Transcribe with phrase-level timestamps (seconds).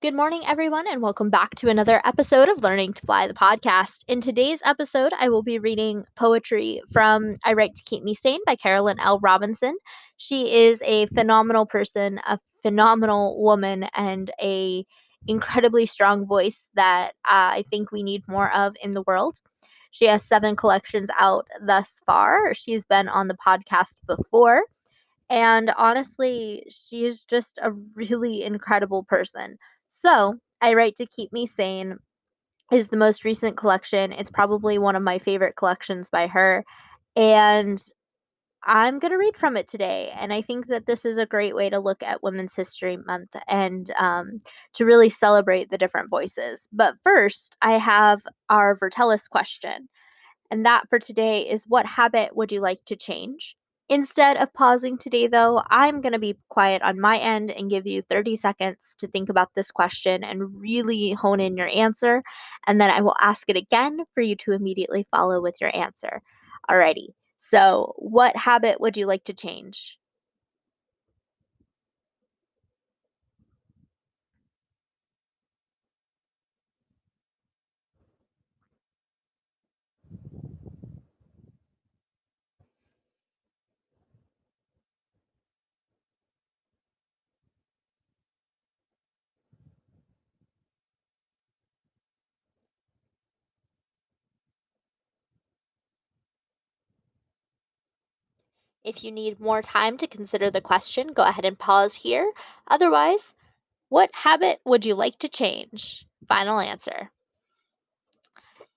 [0.00, 4.04] Good morning, everyone, and welcome back to another episode of Learning to Fly the podcast.
[4.06, 8.38] In today's episode, I will be reading poetry from I Write to Keep Me Sane
[8.46, 9.18] by Carolyn L.
[9.18, 9.76] Robinson.
[10.16, 14.86] She is a phenomenal person, a phenomenal woman, and a
[15.26, 19.38] incredibly strong voice that uh, I think we need more of in the world.
[19.90, 22.54] She has seven collections out thus far.
[22.54, 24.62] She's been on the podcast before.
[25.28, 29.58] And honestly, she is just a really incredible person.
[29.88, 31.98] So, I Write to Keep Me Sane
[32.70, 34.12] is the most recent collection.
[34.12, 36.64] It's probably one of my favorite collections by her.
[37.16, 37.82] And
[38.62, 40.12] I'm going to read from it today.
[40.14, 43.30] And I think that this is a great way to look at Women's History Month
[43.46, 44.42] and um,
[44.74, 46.68] to really celebrate the different voices.
[46.72, 49.88] But first, I have our Vertellus question.
[50.50, 53.56] And that for today is what habit would you like to change?
[53.90, 57.86] Instead of pausing today, though, I'm going to be quiet on my end and give
[57.86, 62.22] you 30 seconds to think about this question and really hone in your answer.
[62.66, 66.22] And then I will ask it again for you to immediately follow with your answer.
[66.70, 67.08] Alrighty.
[67.38, 69.98] So, what habit would you like to change?
[98.88, 102.32] If you need more time to consider the question, go ahead and pause here.
[102.66, 103.34] Otherwise,
[103.90, 106.06] what habit would you like to change?
[106.26, 107.10] Final answer.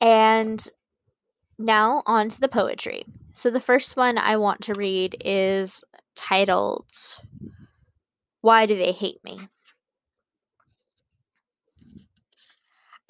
[0.00, 0.66] And
[1.58, 3.04] now on to the poetry.
[3.34, 5.84] So the first one I want to read is
[6.16, 6.90] titled
[8.40, 9.38] Why Do They Hate Me?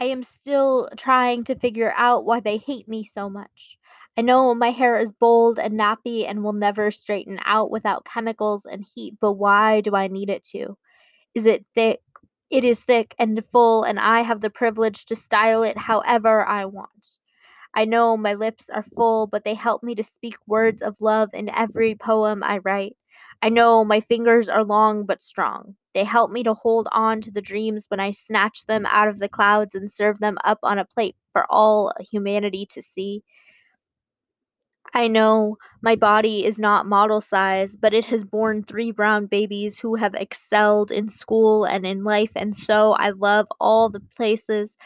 [0.00, 3.77] I am still trying to figure out why they hate me so much.
[4.18, 8.66] I know my hair is bold and nappy and will never straighten out without chemicals
[8.66, 10.76] and heat, but why do I need it to?
[11.36, 12.00] Is it thick?
[12.50, 16.64] It is thick and full, and I have the privilege to style it however I
[16.64, 17.06] want.
[17.72, 21.30] I know my lips are full, but they help me to speak words of love
[21.32, 22.96] in every poem I write.
[23.40, 25.76] I know my fingers are long but strong.
[25.94, 29.20] They help me to hold on to the dreams when I snatch them out of
[29.20, 33.22] the clouds and serve them up on a plate for all humanity to see.
[34.92, 39.78] I know my body is not model size, but it has borne three brown babies
[39.78, 44.76] who have excelled in school and in life, and so I love all the places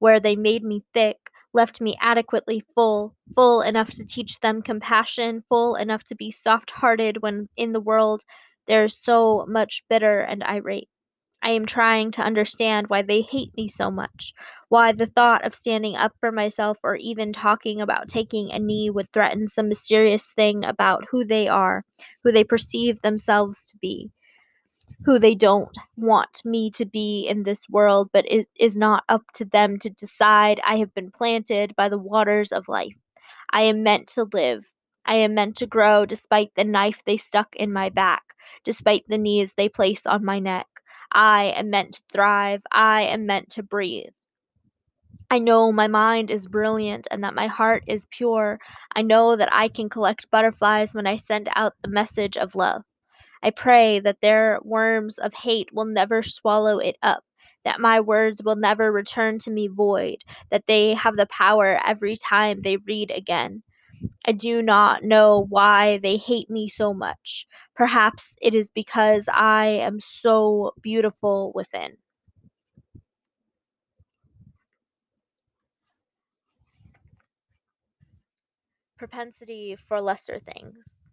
[0.00, 1.18] where they made me thick,
[1.52, 6.70] left me adequately full, full enough to teach them compassion, full enough to be soft
[6.72, 8.22] hearted when in the world
[8.66, 10.88] there is so much bitter and irate.
[11.42, 14.34] I am trying to understand why they hate me so much,
[14.68, 18.90] why the thought of standing up for myself or even talking about taking a knee
[18.90, 21.84] would threaten some mysterious thing about who they are,
[22.24, 24.10] who they perceive themselves to be
[25.04, 29.22] who they don't want me to be in this world, but it is not up
[29.34, 30.60] to them to decide.
[30.64, 32.96] I have been planted by the waters of life.
[33.50, 34.64] I am meant to live.
[35.04, 38.22] I am meant to grow despite the knife they stuck in my back,
[38.64, 40.66] despite the knees they placed on my neck.
[41.12, 42.62] I am meant to thrive.
[42.70, 44.12] I am meant to breathe.
[45.30, 48.58] I know my mind is brilliant and that my heart is pure.
[48.94, 52.82] I know that I can collect butterflies when I send out the message of love.
[53.42, 57.24] I pray that their worms of hate will never swallow it up,
[57.64, 62.16] that my words will never return to me void, that they have the power every
[62.16, 63.62] time they read again.
[64.26, 67.46] I do not know why they hate me so much.
[67.74, 71.96] Perhaps it is because I am so beautiful within.
[78.98, 81.10] Propensity for lesser things.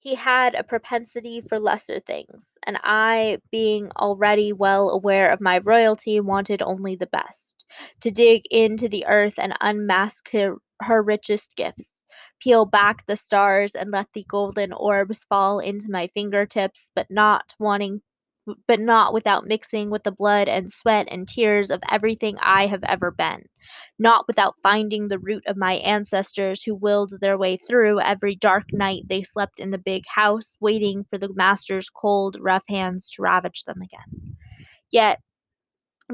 [0.00, 5.58] He had a propensity for lesser things, and I, being already well aware of my
[5.58, 7.64] royalty, wanted only the best
[8.00, 12.04] to dig into the earth and unmask her, her richest gifts,
[12.40, 17.54] peel back the stars and let the golden orbs fall into my fingertips, but not
[17.58, 18.02] wanting
[18.66, 22.84] but not without mixing with the blood and sweat and tears of everything I have
[22.84, 23.44] ever been,
[23.98, 28.64] not without finding the root of my ancestors who willed their way through every dark
[28.72, 33.22] night they slept in the big house, waiting for the master's cold, rough hands to
[33.22, 34.36] ravage them again.
[34.90, 35.20] Yet,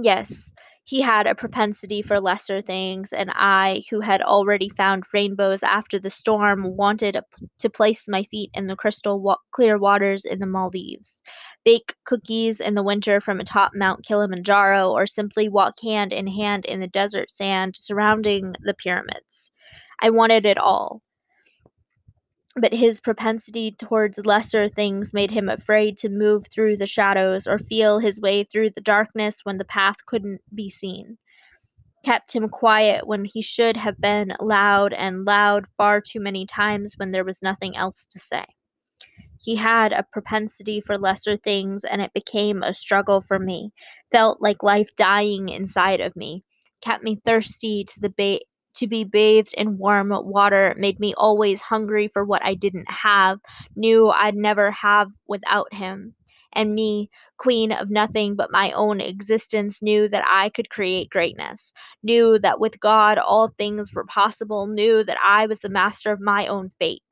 [0.01, 0.55] yes,
[0.85, 5.99] He had a propensity for lesser things, and I, who had already found rainbows after
[6.01, 7.19] the storm, wanted
[7.61, 11.23] to place my feet in the crystal wa- clear waters in the Maldives,
[11.65, 16.65] bake cookies in the winter from atop Mount Kilimanjaro, or simply walk hand in hand
[16.65, 19.53] in the desert sand surrounding the pyramids.
[20.01, 21.03] I wanted it all
[22.57, 27.59] but his propensity towards lesser things made him afraid to move through the shadows or
[27.59, 31.17] feel his way through the darkness when the path couldn't be seen.
[32.05, 36.95] Kept him quiet when he should have been loud, and loud far too many times
[36.97, 38.45] when there was nothing else to say.
[39.39, 43.73] He had a propensity for lesser things, and it became a struggle for me.
[44.13, 46.45] Felt like life dying inside of me.
[46.81, 48.41] Kept me thirsty to the ba-
[48.77, 53.41] to be bathed in warm water, made me always hungry for what I didn't have,
[53.77, 56.15] knew I'd never have without him.
[56.53, 61.73] And me, queen of nothing but my own existence, knew that I could create greatness,
[62.03, 66.21] knew that with God all things were possible, knew that I was the master of
[66.21, 67.03] my own fate.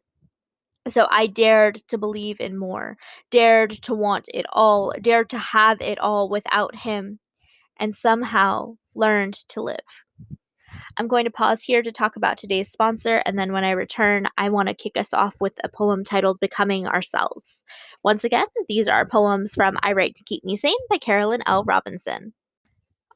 [0.88, 2.96] So I dared to believe in more,
[3.30, 7.20] dared to want it all, dared to have it all without him,
[7.78, 9.76] and somehow learned to live.
[10.98, 14.26] I'm going to pause here to talk about today's sponsor, and then when I return,
[14.36, 17.64] I want to kick us off with a poem titled Becoming Ourselves.
[18.02, 21.62] Once again, these are poems from I Write to Keep Me Sane by Carolyn L.
[21.62, 22.32] Robinson.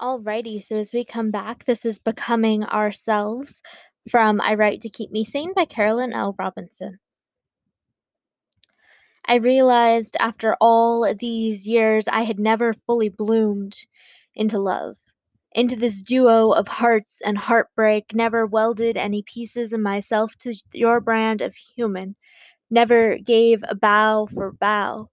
[0.00, 3.60] Alrighty, so as we come back, this is Becoming Ourselves
[4.08, 6.36] from I Write to Keep Me Sane by Carolyn L.
[6.38, 7.00] Robinson.
[9.26, 13.76] I realized after all these years I had never fully bloomed
[14.36, 14.96] into love
[15.54, 21.00] into this duo of hearts and heartbreak, never welded any pieces of myself to your
[21.00, 22.16] brand of human,
[22.70, 25.10] never gave a bow for bow,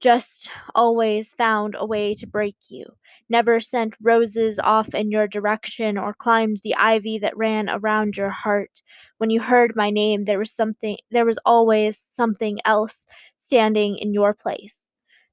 [0.00, 2.84] just always found a way to break you,
[3.28, 8.30] never sent roses off in your direction or climbed the ivy that ran around your
[8.30, 8.82] heart.
[9.18, 13.06] When you heard my name, there was something, there was always something else
[13.40, 14.80] standing in your place.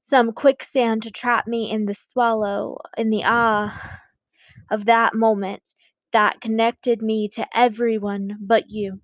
[0.04, 4.00] Some quicksand to trap me in the swallow, in the ah
[4.70, 5.74] of that moment
[6.12, 9.00] that connected me to everyone but you.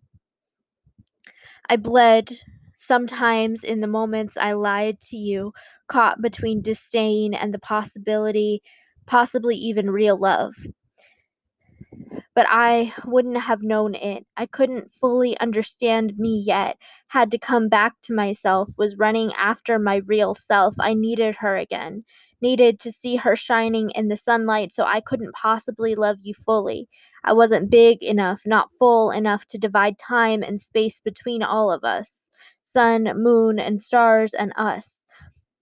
[1.68, 2.32] I bled
[2.76, 5.52] sometimes in the moments I lied to you,
[5.88, 8.62] caught between disdain and the possibility,
[9.06, 10.54] possibly even real love
[12.34, 14.24] but I wouldn't have known it.
[14.36, 16.76] I couldn't fully understand me yet.
[17.08, 20.74] Had to come back to myself, was running after my real self.
[20.78, 22.04] I needed her again.
[22.42, 26.88] Needed to see her shining in the sunlight so I couldn't possibly love you fully.
[27.24, 31.84] I wasn't big enough, not full enough to divide time and space between all of
[31.84, 32.30] us.
[32.64, 35.04] Sun, moon, and stars, and us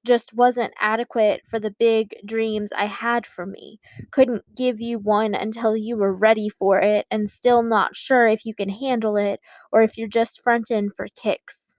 [0.04, 3.80] just wasn't adequate for the big dreams I had for me.
[4.10, 8.44] Couldn't give you one until you were ready for it, and still not sure if
[8.44, 9.40] you can handle it
[9.72, 11.74] or if you're just frontin' for kicks.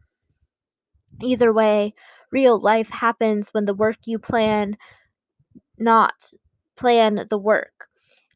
[1.21, 1.93] Either way,
[2.35, 4.75] real life happens when the work you plan,
[5.79, 6.13] not
[6.75, 7.87] plan the work.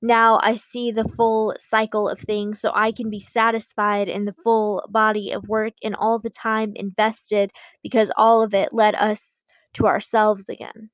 [0.02, 4.36] Now I see the full cycle of things so I can be satisfied in the
[4.42, 7.52] full body of work and all the time invested
[7.84, 9.44] because all of it led us
[9.74, 10.90] to ourselves again.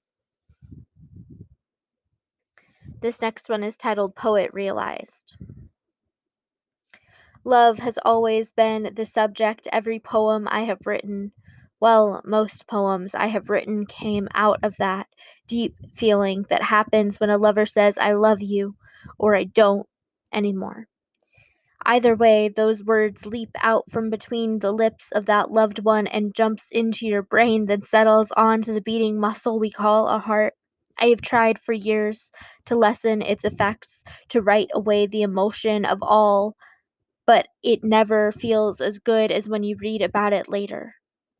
[3.01, 5.37] This next one is titled Poet Realized.
[7.43, 11.31] Love has always been the subject every poem I have written.
[11.85, 15.05] Well, most poems I have written came out of that
[15.45, 18.75] deep feeling that happens when a lover says, I love you,
[19.19, 19.87] or I don't
[20.33, 20.87] anymore.
[21.85, 26.33] Either way, those words leap out from between the lips of that loved one and
[26.33, 30.55] jumps into your brain, then settles onto the beating muscle we call a heart.
[30.97, 32.31] I have tried for years
[32.65, 36.55] to lessen its effects, to write away the emotion of all,
[37.27, 40.95] but it never feels as good as when you read about it later,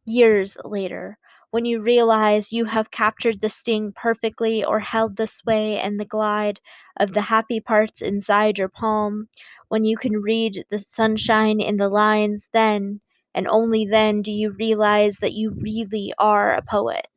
[0.05, 1.17] years later,
[1.51, 6.05] when you realize you have captured the sting perfectly or held the sway and the
[6.05, 6.59] glide
[6.97, 9.27] of the happy parts inside your palm,
[9.69, 13.01] when you can read the sunshine in the lines, then
[13.33, 17.07] and only then do you realize that you really are a poet.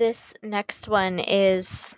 [0.00, 1.94] This next one is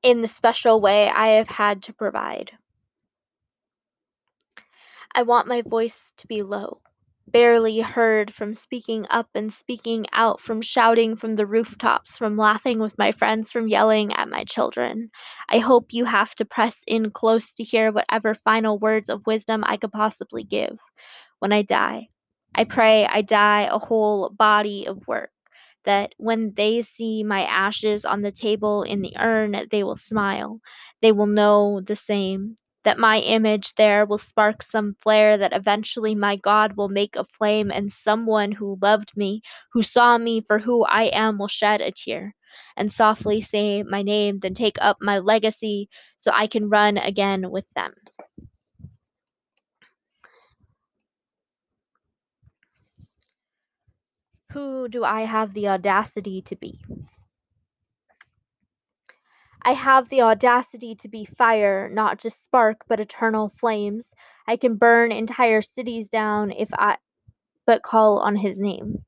[0.00, 2.52] in the special way I have had to provide.
[5.12, 6.82] I want my voice to be low,
[7.26, 12.78] barely heard, from speaking up and speaking out, from shouting from the rooftops, from laughing
[12.78, 15.10] with my friends, from yelling at my children.
[15.48, 19.64] I hope you have to press in close to hear whatever final words of wisdom
[19.66, 20.78] I could possibly give
[21.40, 22.06] when I die.
[22.56, 25.30] I pray I die a whole body of work,
[25.84, 30.60] that when they see my ashes on the table in the urn, they will smile.
[31.02, 36.14] They will know the same that my image there will spark some flare that eventually
[36.14, 40.58] my God will make a flame, and someone who loved me, who saw me for
[40.58, 42.34] who I am, will shed a tear
[42.76, 47.50] and softly say my name, then take up my legacy so I can run again
[47.50, 47.92] with them.
[54.56, 56.80] Who do I have the audacity to be?
[59.60, 64.14] I have the audacity to be fire, not just spark, but eternal flames.
[64.48, 66.96] I can burn entire cities down if I
[67.66, 69.04] but call on his name.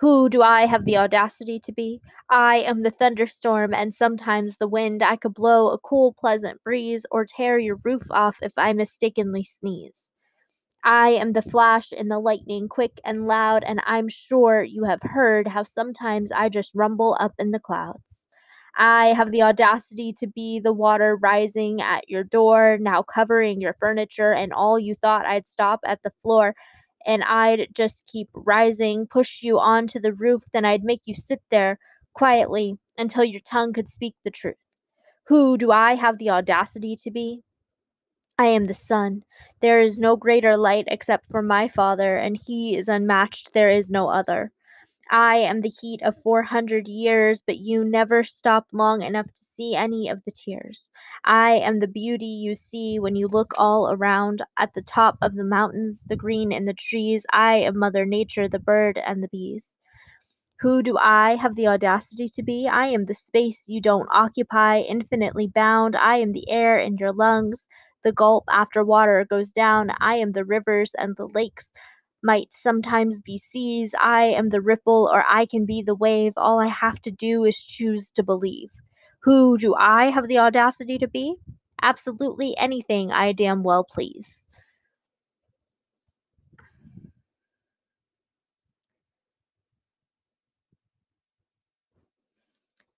[0.00, 2.02] Who do I have the audacity to be?
[2.28, 5.02] I am the thunderstorm and sometimes the wind.
[5.02, 9.44] I could blow a cool, pleasant breeze or tear your roof off if I mistakenly
[9.44, 10.11] sneeze.
[10.84, 15.00] I am the flash and the lightning, quick and loud, and I'm sure you have
[15.02, 18.26] heard how sometimes I just rumble up in the clouds.
[18.76, 23.74] I have the audacity to be the water rising at your door, now covering your
[23.74, 26.54] furniture, and all you thought I'd stop at the floor
[27.06, 31.42] and I'd just keep rising, push you onto the roof, then I'd make you sit
[31.50, 31.78] there
[32.14, 34.56] quietly until your tongue could speak the truth.
[35.28, 37.42] Who do I have the audacity to be?
[38.38, 39.24] I am the sun.
[39.60, 43.90] There is no greater light except for my Father, and he is unmatched, there is
[43.90, 44.52] no other.
[45.10, 49.44] I am the heat of four hundred years, but you never stopped long enough to
[49.44, 50.90] see any of the tears.
[51.24, 55.34] I am the beauty you see when you look all around, at the top of
[55.34, 57.26] the mountains, the green in the trees.
[57.30, 59.78] I am Mother Nature, the bird and the bees.
[60.60, 62.68] Who do I have the audacity to be?
[62.68, 65.96] I am the space you don't occupy, infinitely bound.
[65.96, 67.68] I am the air in your lungs,
[68.04, 69.90] the gulp after water goes down.
[70.00, 71.72] I am the rivers and the lakes
[72.22, 73.94] might sometimes be seas.
[74.00, 76.34] I am the ripple or I can be the wave.
[76.36, 78.70] All I have to do is choose to believe.
[79.24, 81.36] Who do I have the audacity to be?
[81.80, 84.46] Absolutely anything I damn well please.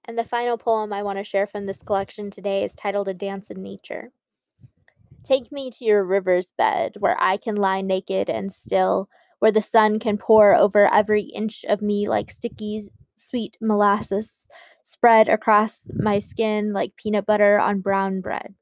[0.06, 3.14] And the final poem I want to share from this collection today is titled A
[3.14, 4.12] Dance in Nature.
[5.24, 9.62] Take me to your river's bed where I can lie naked and still, where the
[9.62, 12.82] sun can pour over every inch of me like sticky,
[13.14, 14.46] sweet molasses
[14.82, 18.54] spread across my skin like peanut butter on brown bread.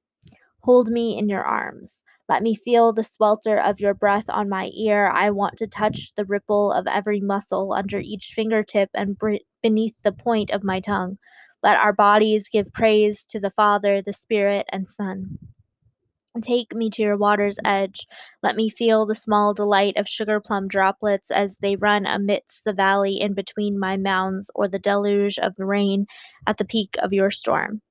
[0.60, 2.04] Hold me in your arms.
[2.28, 5.08] Let me feel the swelter of your breath on my ear.
[5.08, 9.18] I want to touch the ripple of every muscle under each fingertip and
[9.62, 11.18] beneath the point of my tongue.
[11.60, 15.38] Let our bodies give praise to the Father, the Spirit, and Son.
[16.40, 18.06] Take me to your water's edge.
[18.42, 22.72] Let me feel the small delight of sugar plum droplets as they run amidst the
[22.72, 26.06] valley in between my mounds, or the deluge of rain
[26.46, 27.82] at the peak of your storm.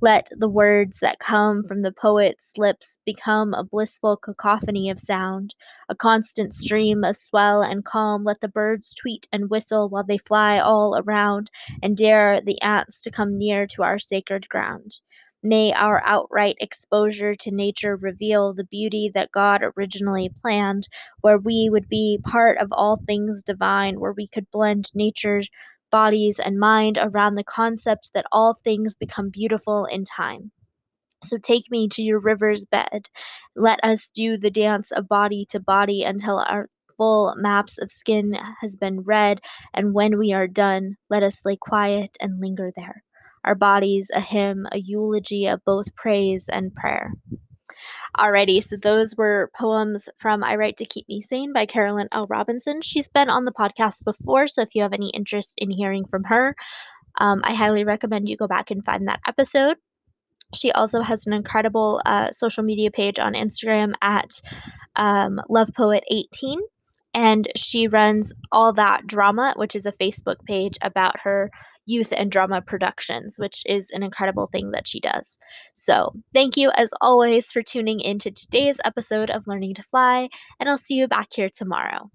[0.00, 5.54] Let the words that come from the poet's lips become a blissful cacophony of sound,
[5.88, 8.24] a constant stream of swell and calm.
[8.24, 13.02] Let the birds tweet and whistle while they fly all around, and dare the ants
[13.02, 14.98] to come near to our sacred ground.
[15.42, 20.88] May our outright exposure to nature reveal the beauty that God originally planned,
[21.20, 25.48] where we would be part of all things divine, where we could blend nature's
[25.90, 30.50] bodies and mind around the concept that all things become beautiful in time.
[31.22, 33.06] So take me to your river's bed.
[33.54, 38.36] Let us do the dance of body to body until our full maps of skin
[38.60, 39.40] has been read,
[39.72, 43.04] and when we are done, let us lay quiet and linger there.
[43.48, 47.14] Our bodies a hymn, a eulogy of both praise and prayer.
[48.14, 52.26] Alrighty, so those were poems from I Write to Keep Me Sane by Carolyn L.
[52.26, 52.82] Robinson.
[52.82, 56.24] She's been on the podcast before, so if you have any interest in hearing from
[56.24, 56.54] her,
[57.18, 59.78] um, I highly recommend you go back and find that episode.
[60.54, 64.42] She also has an incredible uh, social media page on Instagram at
[64.94, 66.60] um, Love Poet 18
[67.14, 71.50] and she runs All That Drama, which is a Facebook page about her
[71.88, 75.38] youth and drama productions, which is an incredible thing that she does.
[75.74, 80.28] So, thank you as always for tuning in to today's episode of Learning to Fly,
[80.60, 82.10] and I'll see you back here tomorrow.